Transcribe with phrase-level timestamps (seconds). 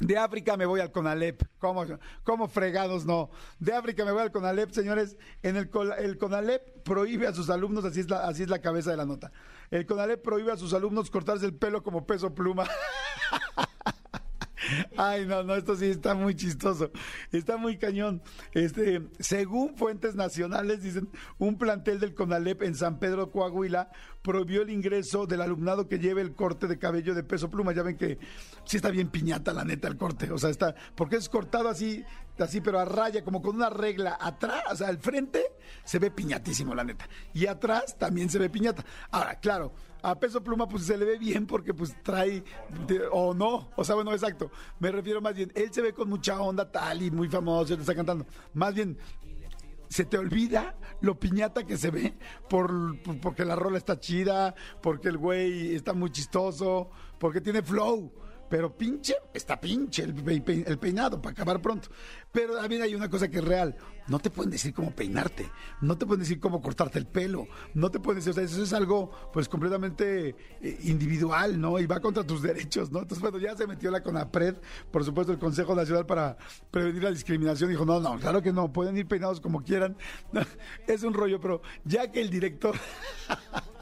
[0.00, 1.42] De África me voy al CONALEP.
[1.58, 1.84] ¿Cómo,
[2.22, 3.30] cómo fregados no?
[3.58, 5.16] De África me voy al CONALEP, señores.
[5.42, 8.90] En el, el CONALEP prohíbe a sus alumnos, así es, la, así es la cabeza
[8.90, 9.32] de la nota.
[9.70, 12.66] El CONALEP prohíbe a sus alumnos cortarse el pelo como peso pluma.
[14.96, 16.90] Ay, no, no, esto sí está muy chistoso.
[17.32, 18.22] Está muy cañón.
[18.52, 23.90] Este, según fuentes nacionales, dicen, un plantel del CONALEP en San Pedro, Coahuila,
[24.22, 27.72] prohibió el ingreso del alumnado que lleve el corte de cabello de peso pluma.
[27.72, 28.18] Ya ven que
[28.64, 30.30] sí está bien piñata, la neta, el corte.
[30.30, 32.04] O sea, está, porque es cortado así,
[32.44, 34.16] así, pero a raya, como con una regla.
[34.20, 35.52] Atrás, o sea, al frente
[35.84, 37.08] se ve piñatísimo, la neta.
[37.34, 38.84] Y atrás también se ve piñata.
[39.10, 42.44] Ahora, claro, a peso pluma pues se le ve bien porque pues trae
[43.12, 44.50] o no, o sea, bueno, exacto.
[44.78, 47.80] Me refiero más bien, él se ve con mucha onda tal y muy famoso, te
[47.80, 48.26] está cantando.
[48.54, 48.98] Más bien
[49.88, 54.54] se te olvida lo piñata que se ve por, por- porque la rola está chida,
[54.82, 58.12] porque el güey está muy chistoso, porque tiene flow.
[58.48, 61.88] Pero pinche, está pinche el, pe- pe- el peinado para acabar pronto.
[62.30, 63.76] Pero también hay una cosa que es real.
[64.08, 67.90] No te pueden decir cómo peinarte, no te pueden decir cómo cortarte el pelo, no
[67.90, 70.28] te pueden decir, o sea, eso es algo pues completamente
[70.60, 71.80] eh, individual, ¿no?
[71.80, 73.00] Y va contra tus derechos, ¿no?
[73.00, 74.58] Entonces, bueno, ya se metió la CONAPRED,
[74.92, 76.36] por supuesto, el Consejo Nacional para
[76.70, 79.96] Prevenir la Discriminación, dijo, no, no, claro que no, pueden ir peinados como quieran.
[80.86, 82.76] es un rollo, pero ya que el director...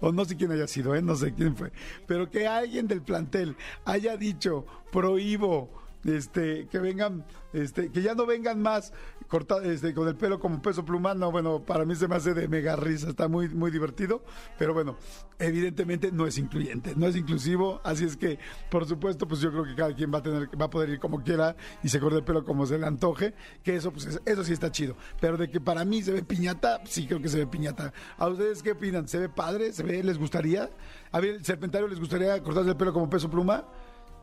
[0.00, 1.02] o no sé quién haya sido, ¿eh?
[1.02, 1.72] no sé quién fue,
[2.06, 5.70] pero que alguien del plantel haya dicho prohíbo
[6.08, 8.92] este que vengan este que ya no vengan más
[9.28, 12.34] corta- este, con el pelo como peso pluma no bueno para mí se me hace
[12.34, 14.22] de mega risa está muy muy divertido
[14.58, 14.96] pero bueno
[15.38, 18.38] evidentemente no es incluyente no es inclusivo así es que
[18.70, 20.98] por supuesto pues yo creo que cada quien va a tener va a poder ir
[21.00, 24.20] como quiera y se corte el pelo como se le antoje que eso pues es-
[24.24, 27.28] eso sí está chido pero de que para mí se ve piñata sí creo que
[27.28, 27.92] se ve piñata.
[28.18, 30.70] A ustedes qué opinan se ve padre se ve les gustaría
[31.12, 33.66] a ver el serpentario les gustaría cortarse el pelo como peso pluma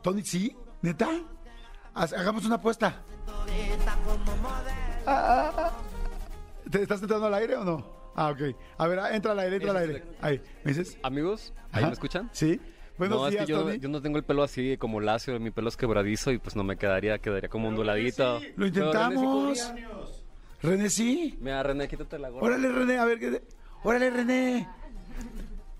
[0.01, 1.09] Tony sí neta
[1.93, 3.01] Hagamos una apuesta.
[5.05, 5.71] Ah.
[6.69, 7.85] ¿Te estás entrando al aire o no?
[8.15, 8.55] Ah, ok.
[8.77, 10.03] A ver, ah, entra al aire, entra al aire.
[10.21, 10.97] Ahí, ¿me dices?
[11.03, 11.87] Amigos, ¿ahí Ajá.
[11.87, 12.29] me escuchan?
[12.31, 12.59] Sí.
[12.97, 13.79] Buenos no, días, es que yo, Tony.
[13.79, 16.63] yo no tengo el pelo así como lacio, mi pelo es quebradizo y pues no
[16.63, 18.39] me quedaría, quedaría como onduladito.
[18.55, 19.59] Lo sí intentamos.
[19.59, 19.89] podría.
[20.61, 21.37] René, sí.
[21.41, 22.45] Mira, René, quítate la gorra.
[22.45, 23.43] Órale, René, a ver qué.
[23.83, 24.67] Órale, René.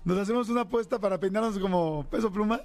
[0.04, 2.60] ¿Nos hacemos una apuesta para peinarnos como peso pluma?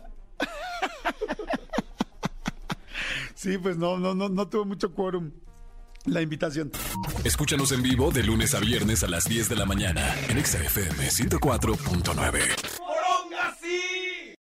[3.39, 5.31] Sí, pues no, no, no, no tuvo mucho quórum
[6.05, 6.71] la invitación.
[7.23, 10.59] Escúchanos en vivo de lunes a viernes a las 10 de la mañana en Exa
[10.59, 12.68] FM 104.9.